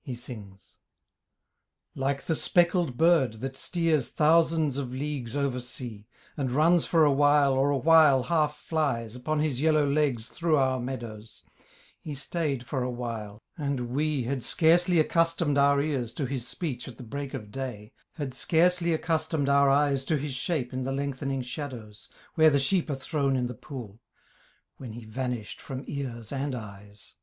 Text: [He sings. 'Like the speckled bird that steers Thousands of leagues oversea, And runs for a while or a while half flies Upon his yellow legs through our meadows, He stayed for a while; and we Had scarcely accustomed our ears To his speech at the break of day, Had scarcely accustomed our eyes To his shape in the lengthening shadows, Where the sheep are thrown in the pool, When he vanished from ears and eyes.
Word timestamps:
[He 0.00 0.14
sings. 0.14 0.76
'Like 1.96 2.26
the 2.26 2.36
speckled 2.36 2.96
bird 2.96 3.40
that 3.40 3.56
steers 3.56 4.08
Thousands 4.10 4.76
of 4.76 4.92
leagues 4.94 5.34
oversea, 5.34 6.06
And 6.36 6.52
runs 6.52 6.86
for 6.86 7.04
a 7.04 7.10
while 7.10 7.54
or 7.54 7.70
a 7.72 7.76
while 7.76 8.22
half 8.22 8.56
flies 8.56 9.16
Upon 9.16 9.40
his 9.40 9.60
yellow 9.60 9.84
legs 9.84 10.28
through 10.28 10.54
our 10.54 10.78
meadows, 10.78 11.42
He 12.00 12.14
stayed 12.14 12.64
for 12.64 12.84
a 12.84 12.90
while; 12.92 13.42
and 13.58 13.88
we 13.90 14.22
Had 14.22 14.44
scarcely 14.44 15.00
accustomed 15.00 15.58
our 15.58 15.80
ears 15.80 16.12
To 16.14 16.26
his 16.26 16.46
speech 16.46 16.86
at 16.86 16.96
the 16.96 17.02
break 17.02 17.34
of 17.34 17.50
day, 17.50 17.92
Had 18.12 18.32
scarcely 18.32 18.92
accustomed 18.92 19.48
our 19.48 19.68
eyes 19.68 20.04
To 20.04 20.16
his 20.16 20.34
shape 20.34 20.72
in 20.72 20.84
the 20.84 20.92
lengthening 20.92 21.42
shadows, 21.42 22.08
Where 22.36 22.50
the 22.50 22.60
sheep 22.60 22.88
are 22.88 22.94
thrown 22.94 23.34
in 23.34 23.48
the 23.48 23.54
pool, 23.54 23.98
When 24.76 24.92
he 24.92 25.04
vanished 25.06 25.60
from 25.60 25.82
ears 25.88 26.30
and 26.30 26.54
eyes. 26.54 27.16